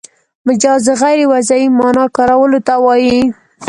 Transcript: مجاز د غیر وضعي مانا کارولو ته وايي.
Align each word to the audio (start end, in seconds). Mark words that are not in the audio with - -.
مجاز 0.47 0.81
د 0.87 0.89
غیر 1.01 1.19
وضعي 1.33 1.65
مانا 1.77 2.05
کارولو 2.17 2.59
ته 2.67 2.73
وايي. 2.85 3.19